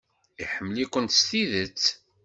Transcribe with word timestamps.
Iḥemmel-ikent 0.43 1.11
s 1.19 1.21
tidet. 1.29 1.83